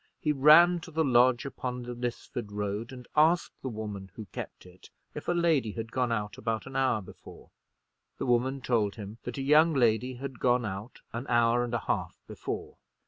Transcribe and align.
He 0.19 0.31
ran 0.31 0.79
to 0.79 0.89
the 0.89 1.03
lodge 1.03 1.45
upon 1.45 1.83
the 1.83 1.93
Lisford 1.93 2.51
Road, 2.51 2.91
and 2.91 3.07
asked 3.15 3.61
the 3.61 3.69
woman 3.69 4.09
who 4.15 4.25
kept 4.31 4.65
it, 4.65 4.89
if 5.13 5.27
a 5.27 5.31
lady 5.33 5.73
had 5.73 5.91
gone 5.91 6.11
out 6.11 6.39
about 6.39 6.65
an 6.65 6.75
hour 6.75 7.03
before. 7.03 7.51
The 8.17 8.25
woman 8.25 8.61
told 8.61 8.95
him 8.95 9.19
that 9.25 9.37
a 9.37 9.43
young 9.43 9.73
lady 9.75 10.15
had 10.15 10.39
gone 10.39 10.65
out 10.65 11.01
an 11.13 11.27
hour 11.29 11.63
and 11.63 11.75
a 11.75 11.81
half 11.81 12.19
before. 12.25 12.77